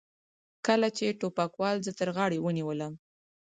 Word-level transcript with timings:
کله 0.67 0.87
چې 0.97 1.17
ټوپکوال 1.19 1.77
زه 1.85 1.91
تر 1.99 2.09
غاړې 2.15 2.39
ونیولم. 2.41 2.93